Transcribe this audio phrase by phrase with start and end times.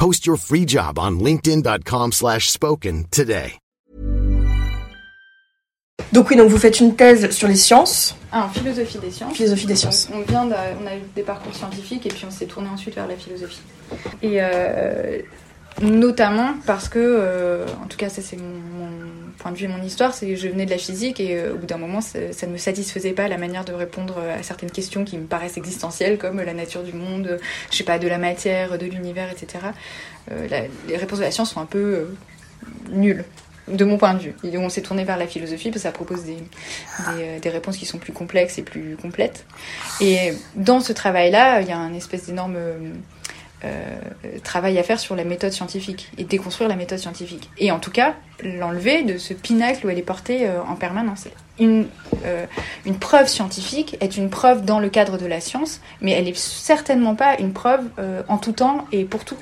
[0.00, 3.58] Post your free job on linkedin.com slash spoken today.
[6.12, 9.36] Donc oui, donc vous faites une thèse sur les sciences, Ah, en philosophie des sciences.
[9.36, 10.08] philosophie des sciences.
[10.14, 12.94] On vient de- on a eu des parcours scientifiques et puis on s'est tourné ensuite
[12.94, 13.60] vers la philosophie.
[14.22, 15.18] Et euh,
[15.80, 18.60] notamment parce que, euh, en tout cas, ça c'est mon,
[19.38, 21.56] point de vue mon histoire, c'est que je venais de la physique et euh, au
[21.56, 25.04] bout d'un moment, ça, ne me satisfaisait pas la manière de répondre à certaines questions
[25.04, 27.38] qui me paraissent existentielles, comme la nature du monde,
[27.70, 29.64] je sais pas, de la matière, de l'univers, etc.
[30.30, 30.46] Euh,
[30.88, 32.08] les réponses de la science sont un peu
[32.90, 33.24] nulles.
[33.68, 34.34] De mon point de vue.
[34.42, 36.38] Et on s'est tourné vers la philosophie parce que ça propose des,
[37.16, 39.46] des, des réponses qui sont plus complexes et plus complètes.
[40.00, 42.56] Et dans ce travail-là, il y a un espèce d'énorme
[44.42, 47.50] travail à faire sur la méthode scientifique et déconstruire la méthode scientifique.
[47.58, 51.28] Et en tout cas, l'enlever de ce pinacle où elle est portée euh, en permanence.
[51.58, 51.86] Une,
[52.24, 52.46] euh,
[52.86, 56.36] une preuve scientifique est une preuve dans le cadre de la science, mais elle est
[56.36, 59.38] certainement pas une preuve euh, en tout temps et pour tout.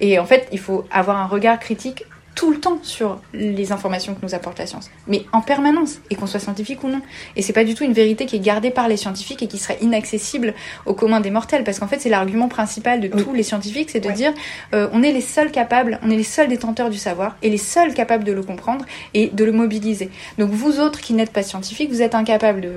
[0.00, 2.04] Et en fait, il faut avoir un regard critique
[2.34, 6.16] tout le temps sur les informations que nous apporte la science, mais en permanence, et
[6.16, 7.00] qu'on soit scientifique ou non.
[7.36, 9.58] Et c'est pas du tout une vérité qui est gardée par les scientifiques et qui
[9.58, 10.52] serait inaccessible
[10.86, 14.00] au commun des mortels, parce qu'en fait c'est l'argument principal de tous les scientifiques, c'est
[14.00, 14.14] de Ouais.
[14.14, 14.32] dire
[14.74, 17.56] euh, on est les seuls capables, on est les seuls détenteurs du savoir et les
[17.58, 18.84] seuls capables de le comprendre
[19.14, 20.10] et de le mobiliser.
[20.38, 22.72] Donc vous autres qui n'êtes pas scientifiques, vous êtes incapables de,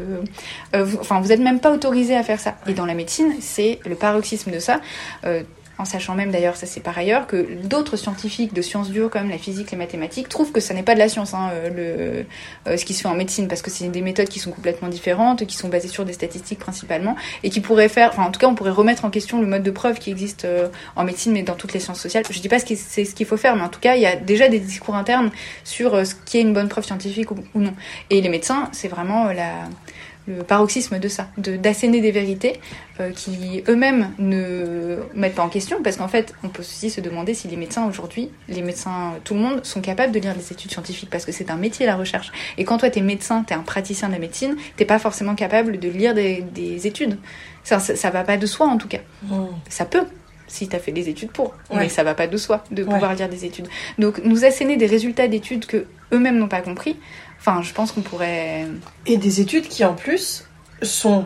[0.75, 2.55] euh, vous- enfin vous êtes même pas autorisés à faire ça.
[2.67, 4.81] Et dans la médecine, c'est le paroxysme de ça.
[5.25, 5.41] Euh,
[5.77, 9.29] en sachant même d'ailleurs, ça c'est par ailleurs, que d'autres scientifiques de sciences dures comme
[9.29, 11.69] la physique, les mathématiques, trouvent que ça n'est pas de la science, hein, euh,
[12.65, 14.51] le, euh, ce qui se fait en médecine, parce que c'est des méthodes qui sont
[14.51, 18.31] complètement différentes, qui sont basées sur des statistiques principalement, et qui pourraient faire, enfin en
[18.31, 21.03] tout cas on pourrait remettre en question le mode de preuve qui existe euh, en
[21.03, 22.23] médecine, mais dans toutes les sciences sociales.
[22.29, 24.05] Je dis pas ce c'est ce qu'il faut faire, mais en tout cas il y
[24.05, 25.31] a déjà des discours internes
[25.63, 27.73] sur ce qui est une bonne preuve scientifique ou, non.
[28.09, 29.53] Et les médecins, c'est vraiment la
[30.27, 32.59] le paroxysme de ça, de d'asséner des vérités
[32.99, 37.01] euh, qui eux-mêmes ne mettent pas en question, parce qu'en fait, on peut aussi se
[37.01, 40.51] demander si les médecins aujourd'hui, les médecins, tout le monde, sont capables de lire des
[40.51, 42.31] études scientifiques, parce que c'est un métier la recherche.
[42.57, 45.79] Et quand toi t'es médecin, t'es un praticien de la médecine, t'es pas forcément capable
[45.79, 47.17] de lire des, des études.
[47.63, 48.99] Ça, ça, ça va pas de soi en tout cas.
[49.69, 50.05] Ça peut.
[50.47, 51.77] Si t'as fait des études pour, Ouais.
[51.79, 52.89] mais ça va pas de soi de Ouais.
[52.89, 53.67] pouvoir lire des études.
[53.99, 56.97] Donc nous asséner des résultats d'études que eux-mêmes n'ont pas compris.
[57.39, 58.65] Enfin, je pense qu'on pourrait.
[59.05, 60.45] Et des études qui en plus
[60.81, 61.25] sont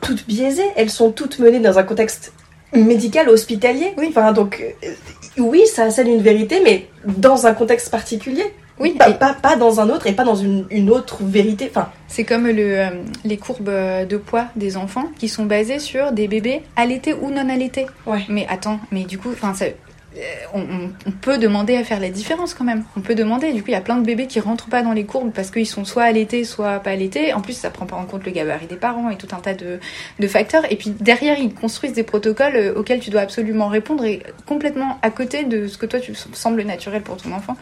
[0.00, 2.32] toutes biaisées, elles sont toutes menées dans un contexte
[2.74, 3.94] médical hospitalier.
[3.96, 4.06] Oui.
[4.10, 4.92] Enfin donc euh,
[5.38, 8.44] oui, ça assène une vérité, mais dans un contexte particulier.
[8.80, 11.68] Oui, Pas, et- pas, pas dans un autre et pas dans une, une autre vérité.
[11.70, 12.88] Enfin, C'est comme le, euh,
[13.24, 17.48] les courbes de poids des enfants qui sont basées sur des bébés allaités ou non
[17.48, 17.86] allaités.
[18.06, 18.24] Ouais.
[18.28, 20.20] Mais attends, mais du coup, enfin, ça- euh,
[20.54, 22.82] on, on- on peut demander à faire la différence quand même.
[22.96, 23.52] On peut demander.
[23.52, 25.50] Du coup, il y a plein de bébés qui rentrent pas dans les courbes parce
[25.52, 27.32] qu'ils sont soit allaités, soit pas allaités.
[27.34, 29.54] En plus, ça prend pas en compte le gabarit des parents et tout un tas
[29.54, 29.78] de,
[30.18, 30.62] de facteurs.
[30.72, 34.98] Et puis derrière, ils construisent des protocoles euh, auxquels tu dois absolument répondre et complètement
[35.02, 37.56] à côté de ce que toi tu sembles naturel pour ton enfant.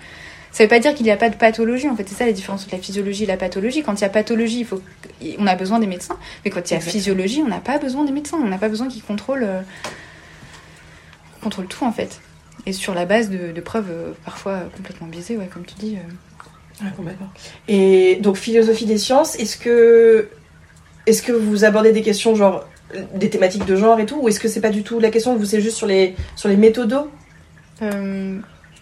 [0.51, 1.89] Ça veut pas dire qu'il n'y a pas de pathologie.
[1.89, 3.83] En fait, c'est ça la différence entre la physiologie et la pathologie.
[3.83, 4.83] Quand il y a pathologie, il faut,
[5.39, 6.19] on a besoin des médecins.
[6.45, 8.39] Mais quand il y a physiologie, on n'a pas besoin des médecins.
[8.43, 9.61] On n'a pas besoin qu'ils contrôlent, euh,
[11.43, 12.21] contrôlent tout en fait.
[12.67, 15.75] Et sur la base de, de preuves euh, parfois euh, complètement biaisées, ouais, comme tu
[15.75, 15.97] dis.
[16.83, 17.29] Ouais, complètement.
[17.69, 20.29] Et donc philosophie des sciences, est-ce que
[21.07, 22.67] est-ce que vous abordez des questions genre
[23.15, 25.37] des thématiques de genre et tout, ou est-ce que c'est pas du tout la question,
[25.37, 27.09] vous c'est juste sur les sur les méthodos?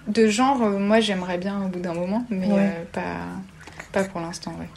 [0.06, 2.52] De genre, euh, moi j'aimerais bien au bout d'un moment, mais Ouais.
[2.76, 3.16] euh, pas,
[3.92, 4.68] pas pour l'instant, ouais.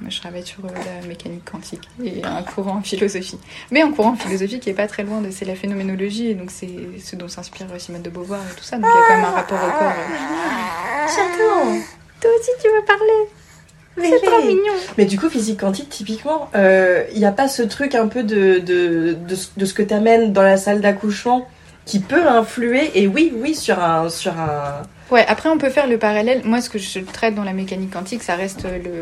[0.00, 0.68] Moi, je travaille sur euh,
[1.00, 3.38] la mécanique quantique et un courant en philosophie.
[3.70, 6.34] Mais un courant en philosophie qui est pas très loin de c'est la phénoménologie, et
[6.34, 6.70] donc c'est
[7.04, 8.76] ce dont s'inspire euh, Simone de Beauvoir et tout ça.
[8.78, 9.92] Donc il y a quand même un rapport au corps.
[9.92, 11.06] euh.
[11.08, 11.74] J'adore
[12.20, 17.18] Toi aussi tu veux parler C'est trop mignon Mais du coup, physique quantique, typiquement, il
[17.18, 20.32] n'y a pas ce truc un peu de, de, de, ce- de ce que t'amènes
[20.32, 21.46] dans la salle d'accouchement
[21.90, 24.08] qui peut influer, et oui, oui, sur un...
[24.08, 24.82] Sur un...
[25.10, 26.40] Ouais, après on peut faire le parallèle.
[26.44, 28.94] Moi, ce que je traite dans la mécanique quantique, ça reste euh, le,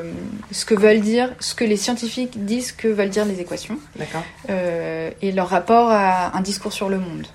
[0.53, 3.79] ce que veulent dire, ce que les scientifiques disent que veulent dire les équations.
[3.97, 4.25] D'accord.
[4.49, 7.27] euh, et leur rapport à un discours sur le monde.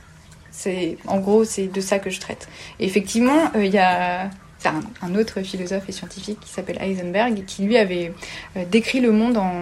[0.49, 2.47] C'est en gros c'est de ça que je traite.
[2.79, 4.23] Et effectivement, euh, il y a
[4.65, 8.11] un, un autre philosophe et scientifique qui s'appelle Heisenberg qui lui avait
[8.57, 9.53] euh, décrit le monde en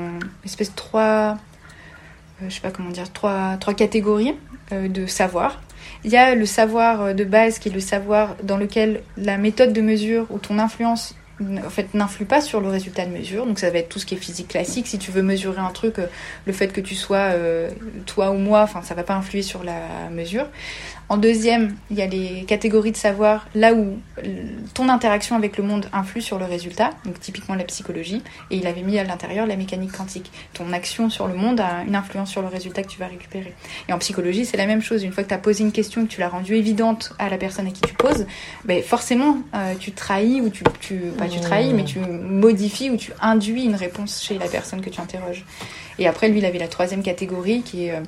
[0.45, 1.37] espèce trois
[2.47, 4.35] je sais pas comment dire trois trois catégories
[4.71, 5.59] de savoir.
[6.03, 9.37] Il y a le savoir euh, de base qui est le savoir dans lequel la
[9.37, 11.15] méthode de mesure ou ton influence
[11.65, 13.45] en fait n'influe pas sur le résultat de mesure.
[13.45, 14.87] Donc ça va être tout ce qui est physique classique.
[14.87, 16.07] Si tu veux mesurer un truc, euh,
[16.45, 17.69] le fait que tu sois euh,
[18.05, 20.47] toi ou moi, enfin ça va pas influer sur la mesure.
[21.09, 24.43] En deuxième, il y a les catégories de savoir là où euh,
[24.73, 28.65] ton interaction avec le monde influe sur le résultat, donc typiquement la psychologie, et il
[28.65, 30.31] avait mis à l'intérieur la mécanique quantique.
[30.53, 33.53] Ton action sur le monde a une influence sur le résultat que tu vas récupérer.
[33.89, 35.03] Et en psychologie, c'est la même chose.
[35.03, 37.37] Une fois que tu as posé une question, que tu l'as rendue évidente à la
[37.37, 38.25] personne à qui tu poses,
[38.63, 39.39] ben forcément,
[39.81, 40.63] tu trahis ou tu,
[41.31, 45.01] tu trahis, mais tu modifies ou tu induis une réponse chez la personne que tu
[45.01, 45.45] interroges.
[45.99, 47.99] Et après, lui, il avait la troisième catégorie qui est euh,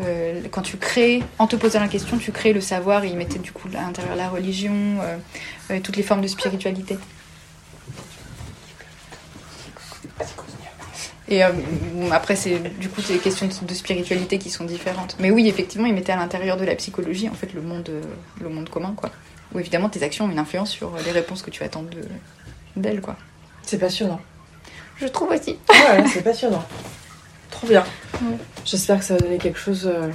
[0.00, 3.16] euh, quand tu crées, en te posant la question, tu crées le savoir et il
[3.16, 4.98] mettait du coup à l'intérieur la religion,
[5.70, 6.96] euh, toutes les formes de spiritualité.
[11.26, 11.42] Et
[12.12, 15.16] après, c'est du coup des questions de, spiritualité qui sont différentes.
[15.18, 17.90] Mais oui, effectivement, il mettait à l'intérieur de la psychologie en fait le monde,
[18.40, 19.10] le monde commun, quoi.
[19.54, 22.02] Où évidemment tes actions ont une influence sur les réponses que tu attends de
[22.76, 23.16] d'elle, quoi.
[23.62, 24.20] C'est passionnant.
[24.96, 25.58] Je trouve aussi.
[25.68, 26.64] Ouais, ouais, c'est passionnant.
[27.50, 27.84] Trop bien.
[28.22, 28.36] Ouais.
[28.64, 29.86] J'espère que ça va donner quelque chose...
[29.86, 30.10] euh,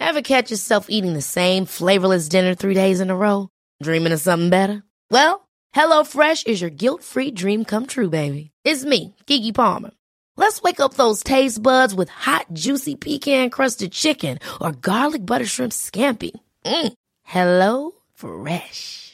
[0.00, 3.48] Ever catch yourself eating the same flavorless dinner three days in a row?
[3.82, 4.82] Dreaming of something better?
[5.10, 8.50] Well, HelloFresh is your guilt-free dream come true, baby.
[8.64, 9.90] It's me, Kiki Palmer.
[10.36, 15.72] Let's wake up those taste buds with hot, juicy pecan-crusted chicken or garlic butter shrimp
[15.72, 16.32] scampi.
[16.64, 16.92] Mm.
[17.22, 19.13] Hello Fresh.